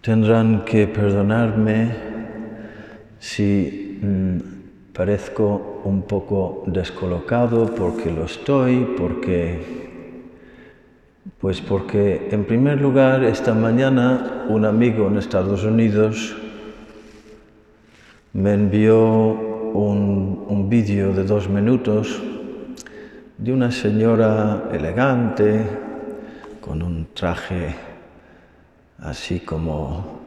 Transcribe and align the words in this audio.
Tendrán 0.00 0.64
que 0.64 0.86
perdonarme 0.86 1.90
si 3.18 3.98
mm, 4.00 4.92
parezco 4.92 5.82
un 5.84 6.02
poco 6.02 6.62
descolocado 6.66 7.66
porque 7.74 8.10
lo 8.10 8.24
estoy, 8.24 8.94
porque 8.96 9.86
pues 11.40 11.60
porque 11.60 12.28
en 12.30 12.44
primer 12.44 12.80
lugar 12.80 13.24
esta 13.24 13.52
mañana 13.52 14.46
un 14.48 14.64
amigo 14.64 15.08
en 15.08 15.18
Estados 15.18 15.64
Unidos 15.64 16.36
me 18.32 18.54
envió 18.54 18.96
un, 18.96 20.44
un 20.48 20.68
vídeo 20.68 21.12
de 21.12 21.24
dos 21.24 21.48
minutos 21.48 22.22
de 23.38 23.52
una 23.52 23.70
señora 23.70 24.68
elegante 24.72 25.62
con 26.60 26.82
un 26.82 27.08
traje 27.12 27.95
así 28.98 29.40
como 29.40 30.20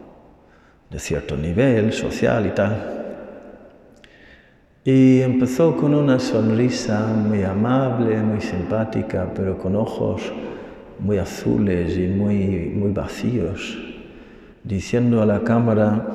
de 0.89 0.99
cierto 0.99 1.37
nivel 1.37 1.93
social 1.93 2.45
y 2.45 2.49
tal. 2.51 2.99
Y 4.83 5.21
empezó 5.21 5.75
con 5.75 5.93
una 5.93 6.19
sonrisa 6.19 7.07
muy 7.07 7.43
amable, 7.43 8.17
muy 8.21 8.41
simpática, 8.41 9.29
pero 9.35 9.57
con 9.57 9.75
ojos 9.75 10.21
muy 10.99 11.17
azules 11.17 11.97
y 11.97 12.07
muy, 12.07 12.71
muy 12.75 12.91
vacíos, 12.91 13.77
diciendo 14.63 15.21
a 15.21 15.25
la 15.25 15.41
cámara, 15.41 16.05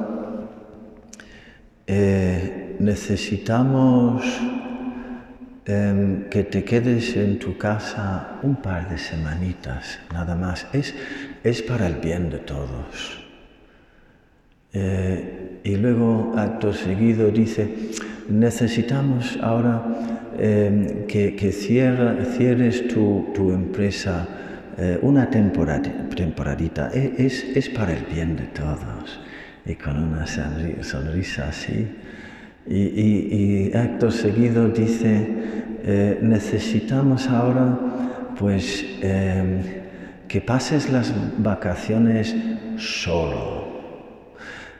eh, 1.86 2.76
necesitamos 2.78 4.24
em, 5.66 6.28
que 6.28 6.44
te 6.44 6.64
quedes 6.64 7.16
en 7.16 7.38
tu 7.38 7.56
casa 7.56 8.38
un 8.42 8.56
par 8.56 8.88
de 8.88 8.98
semanitas, 8.98 9.98
nada 10.12 10.34
más. 10.34 10.66
Es, 10.72 10.94
es 11.44 11.62
para 11.62 11.86
el 11.86 11.96
bien 11.96 12.30
de 12.30 12.38
todos. 12.38 13.22
Eh, 14.72 15.60
y 15.62 15.76
luego, 15.76 16.32
acto 16.36 16.72
seguido, 16.72 17.30
dice, 17.30 17.68
necesitamos 18.28 19.38
ahora 19.40 19.82
em, 20.38 21.06
que, 21.06 21.36
que 21.36 21.52
cierres 21.52 22.88
tu, 22.88 23.26
tu 23.34 23.52
empresa 23.52 24.26
eh, 24.76 24.98
una 25.02 25.30
temporadita, 25.30 26.90
e, 26.92 27.14
es, 27.18 27.44
es, 27.54 27.68
para 27.68 27.92
el 27.92 28.04
bien 28.04 28.36
de 28.36 28.46
todos. 28.46 29.20
Y 29.64 29.74
con 29.76 30.02
una 30.02 30.26
sonrisa 30.26 31.48
así. 31.48 31.86
Y, 32.66 33.70
acto 33.74 34.10
seguido 34.10 34.68
dice, 34.68 35.28
eh, 35.84 36.18
necesitamos 36.22 37.28
ahora 37.28 37.78
pues 38.38 38.84
em, 39.02 39.83
que 40.34 40.40
pases 40.40 40.90
las 40.90 41.14
vacaciones 41.38 42.34
solo. 42.76 43.68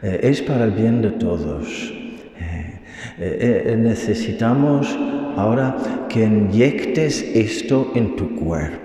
Eh, 0.02 0.19
es 0.24 0.42
para 0.42 0.64
el 0.64 0.72
bien 0.72 1.00
de 1.00 1.10
todos. 1.12 1.94
necesitamos 3.19 4.98
ahora 5.36 5.77
que 6.08 6.25
inyectes 6.25 7.22
esto 7.22 7.92
en 7.94 8.16
tu 8.16 8.34
cuerpo 8.34 8.84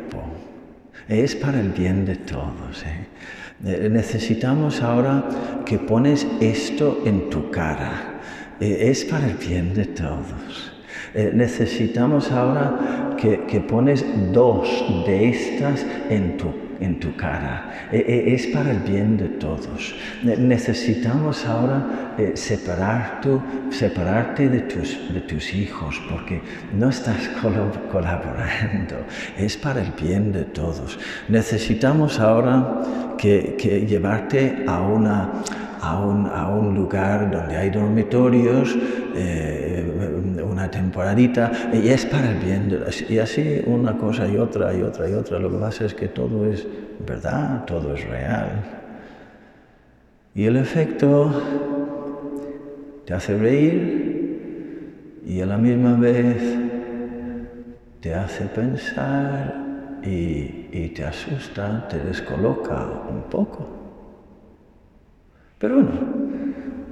es 1.10 1.36
para 1.36 1.60
el 1.60 1.70
bien 1.70 2.06
de 2.06 2.16
todos. 2.16 2.86
¿eh? 2.86 3.08
Eh, 3.66 3.90
necesitamos 3.90 4.82
ahora 4.82 5.28
que 5.66 5.80
pones 5.80 6.28
esto 6.40 7.02
en 7.04 7.30
tu 7.32 7.50
cara. 7.50 8.20
Eh, 8.60 8.90
es 8.92 9.04
para 9.06 9.28
el 9.28 9.36
bien 9.36 9.74
de 9.74 9.86
todos. 9.86 10.69
Necesitamos 11.34 12.32
ahora 12.32 13.16
que, 13.18 13.46
que, 13.46 13.60
pones 13.60 14.06
dos 14.32 14.68
de 15.06 15.30
estas 15.30 15.86
en 16.10 16.38
tu 16.38 16.70
en 16.80 17.00
tu 17.00 17.16
cara. 17.16 17.88
E, 17.92 17.98
e, 17.98 18.34
es 18.34 18.48
para 18.48 18.72
el 18.72 18.80
bien 18.80 19.18
de 19.18 19.28
todos. 19.28 19.96
Necesitamos 20.24 21.46
ahora 21.46 22.14
eh, 22.18 22.32
separar 22.36 23.22
separarte 23.70 24.50
de 24.50 24.62
tus, 24.62 25.14
de 25.14 25.22
tus 25.22 25.54
hijos 25.54 26.02
porque 26.10 26.42
no 26.74 26.90
estás 26.90 27.30
colaborando. 27.92 29.06
Es 29.38 29.58
para 29.58 29.82
el 29.82 29.92
bien 29.92 30.32
de 30.32 30.46
todos. 30.46 31.00
Necesitamos 31.28 32.20
ahora 32.20 32.82
que, 33.18 33.56
que 33.58 33.86
llevarte 33.86 34.64
a 34.68 34.82
una 34.82 35.44
a 35.82 35.98
un, 35.98 36.28
a 36.28 36.50
un, 36.50 36.76
lugar 36.76 37.32
donde 37.32 37.56
hay 37.56 37.70
dormitorios, 37.70 38.78
eh, 39.16 40.09
temporadita, 40.70 41.52
y 41.74 41.90
es 41.90 42.06
para 42.06 42.32
el 42.32 42.38
bien. 42.38 42.70
De, 42.70 42.80
y 43.10 43.20
así 43.20 43.62
una 43.66 43.98
cosa 43.98 44.28
y 44.28 44.38
otra 44.38 44.74
y 44.74 44.82
otra 44.82 45.10
y 45.10 45.14
otra. 45.14 45.40
Lo 45.40 45.52
que 45.52 45.58
pasa 45.58 45.86
es 45.86 45.94
que 45.94 46.08
todo 46.08 46.46
es 46.46 46.68
verdad, 47.06 47.66
todo 47.66 47.94
es 47.94 48.08
real. 48.08 48.50
Y 50.36 50.46
el 50.46 50.58
efecto 50.58 51.32
te 53.06 53.14
hace 53.14 53.38
reír 53.38 55.22
y 55.26 55.42
a 55.42 55.46
la 55.46 55.58
misma 55.58 55.96
vez 55.96 56.42
te 58.02 58.14
hace 58.14 58.46
pensar 58.46 60.00
y, 60.04 60.68
y 60.72 60.92
te 60.96 61.04
asusta, 61.04 61.88
te 61.88 62.00
descoloca 62.00 62.86
un 63.10 63.24
poco. 63.24 63.68
Pero 65.58 65.76
bueno, 65.76 65.90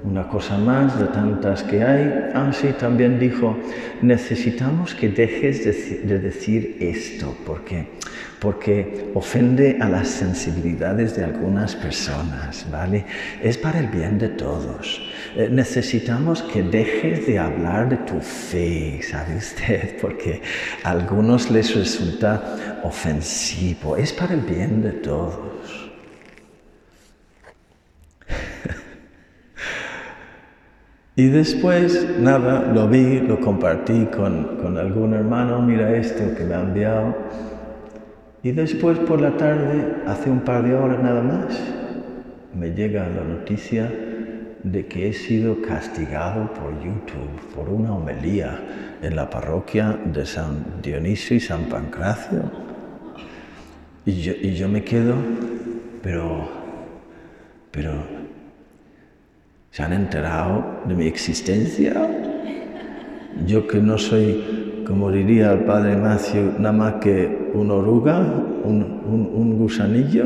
una 0.04 0.28
cosa 0.28 0.56
más 0.58 0.98
de 0.98 1.06
tantas 1.06 1.62
que 1.62 1.82
hay. 1.82 2.30
Ah, 2.34 2.50
sí, 2.52 2.68
también 2.78 3.18
dijo, 3.18 3.56
necesitamos 4.00 4.94
que 4.94 5.08
dejes 5.08 5.64
de, 5.64 6.18
decir 6.18 6.76
esto, 6.80 7.36
porque, 7.44 7.86
porque 8.38 9.10
ofende 9.14 9.78
a 9.80 9.88
las 9.88 10.08
sensibilidades 10.08 11.16
de 11.16 11.24
algunas 11.24 11.74
personas, 11.74 12.66
¿vale? 12.70 13.04
Es 13.42 13.58
para 13.58 13.80
el 13.80 13.88
bien 13.88 14.18
de 14.18 14.28
todos. 14.28 15.02
Eh, 15.36 15.48
necesitamos 15.50 16.42
que 16.42 16.62
dejes 16.62 17.26
de 17.26 17.38
hablar 17.38 17.88
de 17.88 17.96
tu 17.98 18.20
fe, 18.20 19.00
¿sabe 19.02 19.36
usted? 19.36 19.98
Porque 20.00 20.40
a 20.84 20.90
algunos 20.90 21.50
les 21.50 21.74
resulta 21.74 22.80
ofensivo. 22.84 23.96
Es 23.96 24.12
para 24.12 24.34
el 24.34 24.40
bien 24.40 24.82
de 24.82 24.92
todos. 24.92 25.57
Y 31.18 31.26
después, 31.30 32.06
nada, 32.20 32.70
lo 32.72 32.86
vi, 32.86 33.18
lo 33.18 33.40
compartí 33.40 34.06
con, 34.06 34.78
algún 34.78 35.14
hermano, 35.14 35.60
mira 35.60 35.96
esto 35.96 36.22
que 36.36 36.44
me 36.44 36.54
ha 36.54 36.60
enviado. 36.60 37.12
Y 38.44 38.52
después 38.52 39.00
por 39.00 39.20
la 39.20 39.36
tarde, 39.36 39.96
hace 40.06 40.30
un 40.30 40.42
par 40.42 40.62
de 40.62 40.76
horas 40.76 41.02
nada 41.02 41.20
más, 41.20 41.60
me 42.54 42.70
llega 42.70 43.08
la 43.08 43.24
noticia 43.24 43.92
de 44.62 44.86
que 44.86 45.08
he 45.08 45.12
sido 45.12 45.60
castigado 45.60 46.54
por 46.54 46.72
YouTube 46.84 47.52
por 47.52 47.68
una 47.68 47.94
homilía 47.94 48.60
en 49.02 49.16
la 49.16 49.28
parroquia 49.28 49.98
de 50.04 50.24
San 50.24 50.80
Dionisio 50.84 51.36
y 51.36 51.40
San 51.40 51.64
Pancracio. 51.64 52.42
Y 54.06 54.22
yo, 54.22 54.34
y 54.40 54.54
yo 54.54 54.68
me 54.68 54.84
quedo, 54.84 55.16
pero, 56.00 56.48
pero 57.72 58.04
¿Se 59.70 59.82
han 59.82 59.92
enterado 59.92 60.64
de 60.86 60.94
mi 60.94 61.06
existencia? 61.06 61.94
Yo 63.46 63.66
que 63.66 63.80
no 63.80 63.98
soy, 63.98 64.82
como 64.86 65.10
diría 65.10 65.52
el 65.52 65.60
padre 65.60 65.96
Macio, 65.96 66.54
nada 66.58 66.72
más 66.72 66.94
que 66.94 67.50
una 67.54 67.74
oruga, 67.74 68.18
un, 68.64 69.56
gusanillo. 69.58 70.24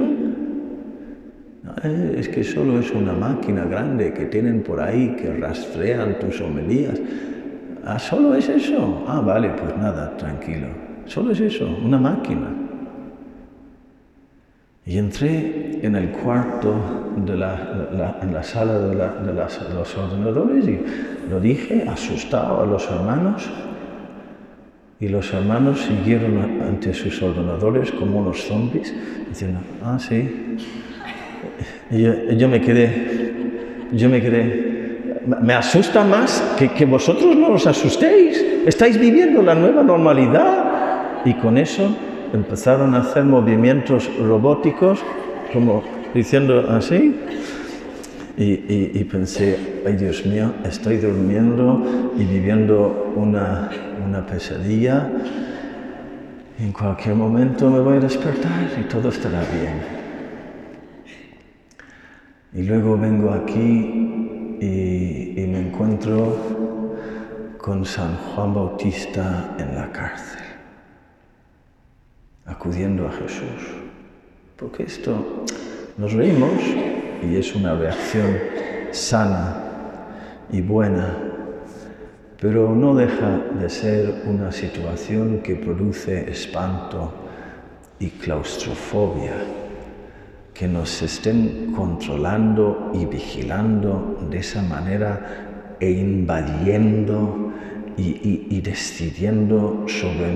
Eh, 1.85 2.17
es 2.19 2.29
que 2.29 2.45
solo 2.45 2.79
es 2.79 2.91
una 2.93 3.13
máquina 3.13 3.65
grande 3.65 4.13
que 4.13 4.27
tienen 4.27 4.63
por 4.63 4.81
ahí, 4.81 5.17
que 5.17 5.35
rastrean 5.35 6.19
tus 6.21 6.41
homilías. 6.41 7.01
Ah, 7.85 7.99
solo 7.99 8.35
es 8.35 8.49
eso. 8.49 9.05
Ah, 9.09 9.21
vale, 9.21 9.51
pues 9.51 9.77
nada, 9.77 10.17
tranquilo. 10.17 10.69
Solo 11.07 11.33
es 11.33 11.41
eso, 11.41 11.67
una 11.85 11.99
máquina. 11.99 12.62
Y 14.85 14.99
entré 14.99 15.79
en 15.83 15.95
el 15.95 16.09
cuarto 16.09 16.75
de 17.17 17.37
la, 17.37 18.19
en 18.21 18.35
la 18.35 18.43
sala 18.43 18.79
de, 18.81 18.95
los 18.95 19.97
ordenadores 19.97 20.67
y 20.67 20.81
lo 21.31 21.39
dije 21.39 21.87
asustado 21.89 22.63
a 22.63 22.67
los 22.67 22.89
hermanos. 22.91 23.49
Y 24.99 25.09
los 25.09 25.33
hermanos 25.33 25.81
siguieron 25.83 26.63
ante 26.63 26.95
sus 26.95 27.23
ordenadores 27.23 27.93
como 27.93 28.21
unos 28.21 28.43
zombies, 28.43 28.93
diciendo, 29.29 29.61
ah, 29.85 29.99
sí. 30.01 30.57
Y 31.91 32.37
yo, 32.37 32.49
me 32.49 32.61
quedé, 32.61 33.35
yo 33.93 34.09
me 34.09 34.21
quedé, 34.21 35.21
me 35.43 35.55
asusta 35.55 36.05
más 36.05 36.55
que, 36.59 36.71
que 36.71 36.87
vosotros 36.87 37.37
no 37.37 37.53
os 37.53 37.67
asustéis. 37.69 38.45
Estáis 38.67 38.99
viviendo 38.99 39.43
la 39.43 39.55
nueva 39.55 39.85
normalidad. 39.85 41.23
Y 41.25 41.35
con 41.35 41.57
eso 41.57 41.97
empezaron 42.33 42.95
a 42.95 43.01
hacer 43.01 43.25
movimientos 43.25 44.11
robóticos, 44.19 45.01
como 45.53 45.83
diciendo 46.15 46.67
así. 46.71 47.17
Y, 48.37 49.05
pensé, 49.05 49.83
ay 49.87 49.95
Dios 49.97 50.25
mío, 50.25 50.53
estoy 50.65 50.97
durmiendo 50.97 52.13
y 52.17 52.25
viviendo 52.25 53.13
una, 53.15 53.71
una 54.05 54.27
pesadilla. 54.27 55.11
En 56.59 56.73
cualquier 56.73 57.15
momento 57.15 57.71
me 57.71 57.81
voy 57.81 57.99
a 57.99 58.01
despertar 58.01 58.71
y 58.81 58.85
todo 58.85 59.11
estará 59.11 59.41
bien. 59.41 59.83
Y 62.55 62.63
luego 62.63 62.99
vengo 62.99 63.33
aquí 63.33 64.59
y, 64.61 65.35
y 65.37 65.47
me 65.47 65.61
encuentro 65.61 66.37
con 67.63 67.85
San 67.85 68.17
Juan 68.17 68.55
Bautista 68.55 69.55
en 69.57 69.77
la 69.77 69.93
cárcel, 69.93 70.43
acudiendo 72.53 73.07
a 73.07 73.13
Jesús. 73.13 73.61
Porque 74.57 74.85
esto 74.85 75.45
nos 75.97 76.13
reímos 76.13 76.53
y 77.23 77.37
es 77.37 77.55
una 77.55 77.75
reacción 77.75 78.37
sana 78.91 79.57
y 80.51 80.61
buena, 80.61 81.17
pero 82.41 82.75
no 82.75 82.95
deja 82.95 83.39
de 83.59 83.69
ser 83.71 84.23
una 84.27 84.53
situación 84.53 85.41
que 85.43 85.57
produce 85.57 86.31
espanto 86.31 87.13
y 87.99 88.11
claustrofobia 88.11 89.35
que 90.53 90.69
nos 90.69 91.03
estén 91.03 91.73
controlando 91.75 92.91
y 92.93 93.07
vigilando 93.07 94.19
de 94.31 94.39
esa 94.39 94.61
manera 94.63 95.77
e 95.81 95.91
invadiendo 95.91 97.53
y, 97.97 98.61
decidiendo 98.61 99.87
sobre 99.89 100.33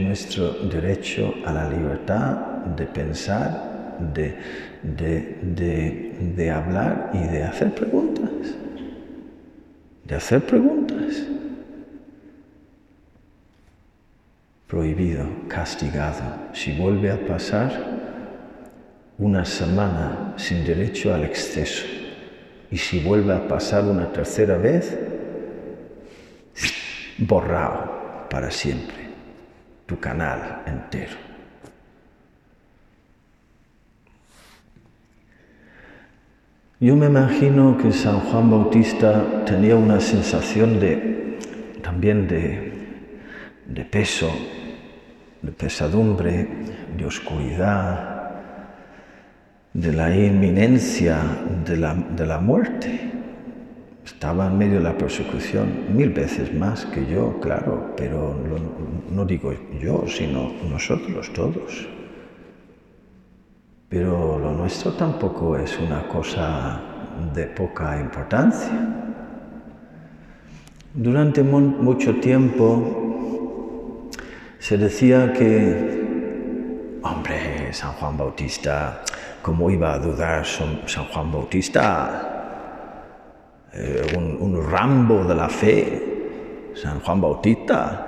nuestro 0.00 0.52
derecho 0.70 1.34
a 1.44 1.52
la 1.52 1.68
libertad 1.68 2.36
de 2.76 2.86
pensar, 2.86 3.98
de, 4.14 4.36
de 6.36 6.50
hablar 6.50 7.10
y 7.14 7.18
de 7.18 7.44
hacer 7.44 7.74
preguntas. 7.74 8.54
De 10.04 10.14
hacer 10.14 10.44
preguntas. 10.44 11.26
Prohibido, 14.66 15.26
castigado. 15.48 16.24
Si 16.52 16.72
vuelve 16.72 17.10
a 17.10 17.26
pasar, 17.26 17.94
una 19.18 19.44
semana 19.44 20.34
sin 20.36 20.64
derecho 20.64 21.14
al 21.14 21.24
exceso. 21.24 21.84
Y 22.70 22.76
si 22.76 23.00
vuelve 23.00 23.32
a 23.32 23.46
pasar 23.46 23.84
una 23.84 24.12
tercera 24.12 24.56
vez, 24.56 24.98
borrado 27.18 28.26
para 28.30 28.50
siempre 28.50 29.08
tu 29.86 29.98
canal 29.98 30.62
entero. 30.66 31.16
Yo 36.80 36.96
me 36.96 37.06
imagino 37.06 37.78
que 37.78 37.92
San 37.92 38.20
Juan 38.20 38.50
Bautista 38.50 39.44
tenía 39.46 39.76
una 39.76 40.00
sensación 40.00 40.80
de 40.80 41.38
también 41.82 42.26
de, 42.26 42.72
de 43.66 43.84
peso, 43.84 44.30
de 45.40 45.52
pesadumbre, 45.52 46.48
de 46.96 47.06
oscuridad, 47.06 48.14
de 49.72 49.92
la 49.92 50.14
inminencia 50.14 51.18
de 51.64 51.76
la, 52.26 52.38
muerte. 52.38 53.10
Estaba 54.14 54.46
en 54.46 54.56
medio 54.56 54.78
de 54.78 54.84
la 54.84 54.96
persecución 54.96 55.94
mil 55.94 56.10
veces 56.10 56.54
más 56.54 56.86
que 56.86 57.04
yo, 57.06 57.38
claro, 57.40 57.92
pero 57.96 58.34
no 59.10 59.24
digo 59.26 59.52
yo, 59.78 60.04
sino 60.06 60.52
nosotros 60.70 61.30
todos. 61.34 61.86
Pero 63.88 64.38
lo 64.38 64.52
nuestro 64.52 64.92
tampoco 64.92 65.58
es 65.58 65.78
una 65.78 66.08
cosa 66.08 66.80
de 67.34 67.44
poca 67.46 68.00
importancia. 68.00 69.12
Durante 70.94 71.42
mucho 71.42 72.14
tiempo 72.20 74.10
se 74.58 74.78
decía 74.78 75.32
que, 75.32 76.98
hombre, 77.02 77.72
San 77.72 77.92
Juan 77.92 78.16
Bautista 78.16 79.02
¿Cómo 79.44 79.68
iba 79.68 79.92
a 79.92 79.98
dudar 79.98 80.46
San 80.46 81.04
Juan 81.12 81.30
Bautista? 81.30 82.33
Eh, 83.76 84.16
un, 84.16 84.62
Rambo 84.70 85.24
de 85.24 85.34
la 85.34 85.48
fe, 85.48 86.02
San 86.74 87.00
Juan 87.00 87.20
Bautista. 87.20 88.06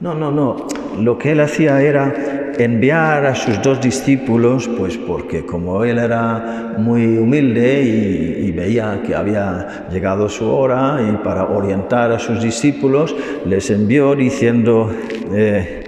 No, 0.00 0.14
no, 0.14 0.30
no. 0.30 0.66
Lo 0.98 1.18
que 1.18 1.32
él 1.32 1.40
hacía 1.40 1.82
era 1.82 2.52
enviar 2.56 3.26
a 3.26 3.34
sus 3.34 3.60
dos 3.60 3.82
discípulos, 3.82 4.66
pues 4.78 4.96
porque 4.96 5.44
como 5.44 5.84
él 5.84 5.98
era 5.98 6.74
muy 6.78 7.18
humilde 7.18 7.82
y, 7.82 8.50
veía 8.52 9.02
que 9.06 9.14
había 9.14 9.86
llegado 9.92 10.28
su 10.28 10.50
hora 10.50 10.98
y 11.00 11.16
para 11.22 11.44
orientar 11.44 12.10
a 12.10 12.18
sus 12.18 12.42
discípulos, 12.42 13.14
les 13.44 13.70
envió 13.70 14.16
diciendo, 14.16 14.90
eh, 15.32 15.84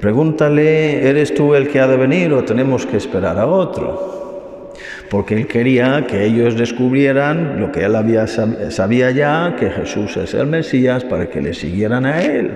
pregúntale, 0.00 1.06
¿eres 1.06 1.34
tú 1.34 1.54
el 1.54 1.68
que 1.68 1.80
ha 1.80 1.86
de 1.86 1.98
venir 1.98 2.32
o 2.32 2.44
tenemos 2.44 2.86
que 2.86 2.96
esperar 2.96 3.38
a 3.38 3.46
otro? 3.46 4.13
Porque 5.10 5.34
él 5.34 5.46
quería 5.46 6.06
que 6.06 6.24
ellos 6.24 6.56
descubrieran 6.56 7.60
lo 7.60 7.70
que 7.70 7.84
él 7.84 7.94
sabía 8.70 9.10
ya, 9.10 9.56
que 9.58 9.70
Jesús 9.70 10.16
es 10.16 10.34
el 10.34 10.46
Mesías, 10.46 11.04
para 11.04 11.28
que 11.28 11.40
le 11.40 11.54
siguieran 11.54 12.06
a 12.06 12.22
él. 12.22 12.50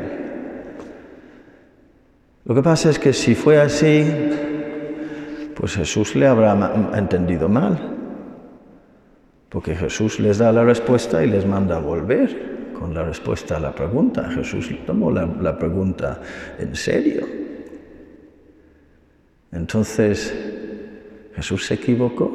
Lo 2.44 2.54
que 2.54 2.62
pasa 2.62 2.90
es 2.90 2.98
que 2.98 3.12
si 3.12 3.34
fue 3.34 3.60
así, 3.60 4.04
pues 5.54 5.74
Jesús 5.74 6.16
le 6.16 6.26
habrá 6.26 6.90
entendido 6.96 7.48
mal, 7.48 7.78
porque 9.50 9.74
Jesús 9.74 10.18
les 10.18 10.38
da 10.38 10.50
la 10.52 10.64
respuesta 10.64 11.22
y 11.22 11.28
les 11.28 11.46
manda 11.46 11.76
a 11.76 11.80
volver 11.80 12.72
con 12.78 12.94
la 12.94 13.04
respuesta 13.04 13.56
a 13.56 13.60
la 13.60 13.74
pregunta. 13.74 14.30
Jesús 14.30 14.70
tomó 14.86 15.10
la 15.10 15.58
pregunta 15.58 16.20
en 16.58 16.74
serio. 16.74 17.26
Entonces, 19.52 20.57
Jesús 21.38 21.66
se 21.66 21.74
equivocó. 21.74 22.32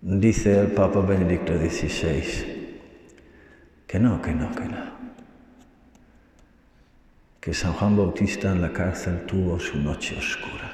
Dice 0.00 0.58
el 0.58 0.68
Papa 0.68 1.00
Benedicto 1.00 1.52
XVI 1.52 2.78
que 3.86 3.98
no, 3.98 4.22
que 4.22 4.32
no, 4.32 4.50
que 4.54 4.64
no. 4.64 4.88
Que 7.38 7.52
San 7.52 7.74
Juan 7.74 7.94
Bautista 7.94 8.50
en 8.50 8.62
la 8.62 8.72
cárcel 8.72 9.26
tuvo 9.26 9.60
su 9.60 9.78
noche 9.78 10.16
oscura. 10.16 10.72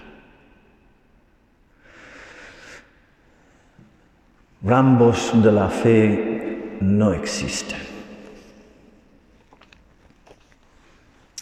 Rambos 4.63 5.33
de 5.43 5.51
la 5.51 5.69
fe 5.69 6.77
no 6.81 7.13
existen. 7.13 7.81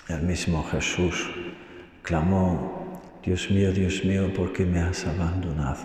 El 0.08 0.22
mismo 0.22 0.64
Jesús 0.64 1.28
clamó 2.02 2.81
Dios 3.24 3.50
mío, 3.50 3.72
Dios 3.72 4.04
mío, 4.04 4.32
¿por 4.34 4.52
qué 4.52 4.66
me 4.66 4.80
has 4.80 5.06
abandonado? 5.06 5.84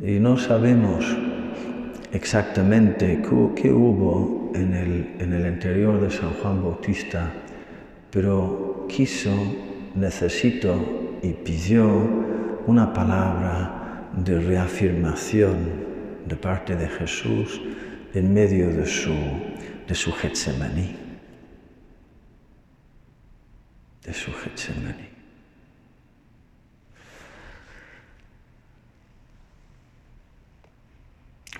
Y 0.00 0.20
no 0.20 0.36
sabemos 0.36 1.04
exactamente 2.12 3.20
qué, 3.56 3.72
hubo 3.72 4.52
en 4.54 4.72
el, 4.74 5.16
en 5.18 5.32
el 5.32 5.46
interior 5.46 6.00
de 6.00 6.10
San 6.10 6.30
Juan 6.34 6.62
Bautista, 6.62 7.32
pero 8.10 8.86
quiso, 8.88 9.32
necesitó 9.96 11.18
y 11.22 11.32
pidió 11.32 11.88
una 12.66 12.92
palabra 12.92 14.10
de 14.16 14.38
reafirmación 14.38 15.56
de 16.24 16.36
parte 16.36 16.76
de 16.76 16.88
Jesús 16.88 17.60
en 18.14 18.32
medio 18.32 18.68
de 18.68 18.86
su, 18.86 19.14
de 19.88 19.94
su 19.94 20.12
Getsemaní. 20.12 20.96
De 24.04 24.14
su 24.14 24.32
Getsemaní. 24.32 25.11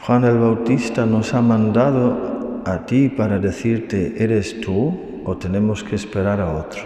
Juan 0.05 0.25
el 0.25 0.37
Bautista 0.37 1.07
nos 1.07 1.33
ha 1.33 1.41
mandado 1.41 2.61
a 2.65 2.85
ti 2.87 3.09
para 3.09 3.39
decirte, 3.39 4.15
¿eres 4.19 4.61
tú 4.61 4.99
o 5.25 5.37
tenemos 5.37 5.85
que 5.85 5.95
esperar 5.95 6.41
a 6.41 6.51
otro? 6.51 6.83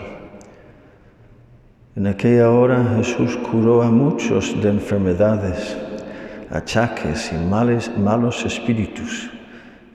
En 1.94 2.08
aquella 2.08 2.50
hora 2.50 2.96
Jesús 2.98 3.38
curó 3.38 3.82
a 3.82 3.90
muchos 3.90 4.60
de 4.60 4.68
enfermedades, 4.68 5.78
achaques 6.50 7.32
y 7.32 7.36
malos 7.98 8.44
espíritus, 8.44 9.30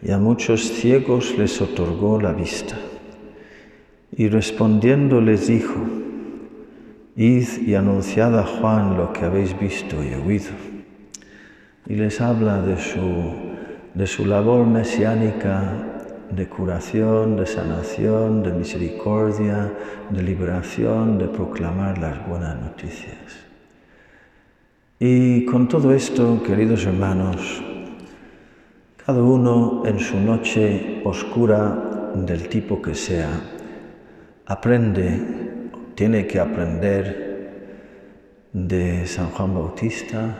y 0.01 0.09
a 0.09 0.17
muchos 0.17 0.61
ciegos 0.61 1.37
les 1.37 1.61
otorgó 1.61 2.19
la 2.19 2.31
vista. 2.31 2.75
Y 4.13 4.29
respondiendo 4.29 5.21
les 5.21 5.45
dijo, 5.45 5.75
Id 7.15 7.67
y 7.67 7.75
anunciad 7.75 8.39
a 8.39 8.47
Juan 8.47 8.97
lo 8.97 9.13
que 9.13 9.25
habéis 9.25 9.59
visto 9.59 10.03
y 10.03 10.15
oído 10.15 10.80
y 11.87 11.95
les 11.95 12.21
habla 12.21 12.61
de 12.61 12.77
su, 12.77 13.33
de 13.93 14.07
su 14.07 14.25
labor 14.25 14.65
mesiánica 14.65 15.91
de 16.31 16.47
curación, 16.47 17.35
de 17.35 17.45
sanación, 17.45 18.43
de 18.43 18.53
misericordia, 18.53 19.71
de 20.09 20.23
liberación, 20.23 21.17
de 21.17 21.27
proclamar 21.27 21.97
las 21.97 22.25
buenas 22.27 22.59
noticias. 22.59 23.17
Y 24.99 25.45
con 25.45 25.67
todo 25.67 25.93
esto, 25.93 26.41
queridos 26.43 26.85
hermanos, 26.85 27.61
cada 29.05 29.21
uno 29.21 29.83
en 29.85 29.99
su 29.99 30.19
noche 30.19 31.01
oscura 31.03 32.11
del 32.15 32.47
tipo 32.47 32.81
que 32.81 32.95
sea, 32.95 33.29
aprende, 34.45 35.19
tiene 35.95 36.27
que 36.27 36.39
aprender 36.39 37.31
de 38.53 39.07
San 39.07 39.31
Juan 39.31 39.53
Bautista, 39.53 40.37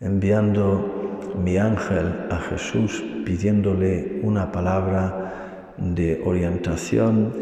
enviando 0.00 1.28
mi 1.38 1.58
ángel 1.58 2.26
a 2.30 2.38
Jesús 2.38 3.04
pidiéndole 3.26 4.20
una 4.22 4.50
palabra 4.50 5.74
de 5.76 6.22
orientación 6.24 7.32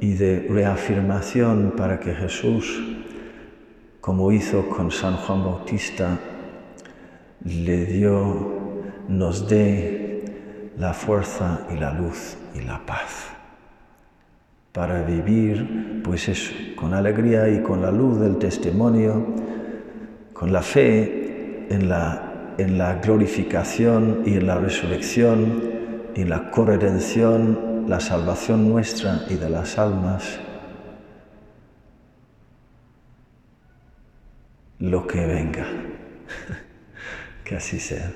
y 0.00 0.14
de 0.14 0.46
reafirmación 0.48 1.74
para 1.76 2.00
que 2.00 2.14
Jesús, 2.14 2.82
como 4.00 4.32
hizo 4.32 4.68
con 4.70 4.90
San 4.90 5.16
Juan 5.16 5.44
Bautista, 5.44 6.18
le 7.44 7.84
dio, 7.84 8.52
nos 9.08 9.46
dé 9.46 10.24
la 10.78 10.94
fuerza 10.94 11.66
y 11.74 11.78
la 11.78 11.92
luz 11.92 12.38
y 12.54 12.62
la 12.62 12.84
paz. 12.86 13.28
Para 14.72 15.02
vivir, 15.02 16.00
pues 16.02 16.28
eso, 16.28 16.54
con 16.74 16.94
alegría 16.94 17.48
y 17.50 17.62
con 17.62 17.82
la 17.82 17.90
luz 17.90 18.18
del 18.18 18.36
testimonio, 18.38 19.26
con 20.32 20.52
la 20.52 20.62
fe 20.62 21.25
en 21.70 21.88
la, 21.88 22.54
en 22.58 22.78
la 22.78 22.94
glorificación 22.94 24.22
y 24.24 24.34
en 24.34 24.46
la 24.46 24.58
resurrección 24.58 25.62
y 26.14 26.24
la 26.24 26.50
corredención, 26.50 27.84
la 27.88 28.00
salvación 28.00 28.68
nuestra 28.68 29.22
y 29.28 29.34
de 29.34 29.50
las 29.50 29.78
almas, 29.78 30.40
lo 34.78 35.06
que 35.06 35.26
venga. 35.26 35.66
que 37.44 37.56
así 37.56 37.78
sea. 37.78 38.10